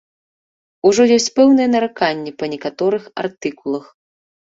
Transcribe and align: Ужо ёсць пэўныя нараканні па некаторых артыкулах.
Ужо 0.89 1.01
ёсць 1.17 1.27
пэўныя 1.37 1.67
нараканні 1.73 2.31
па 2.39 2.45
некаторых 2.53 3.03
артыкулах. 3.25 3.85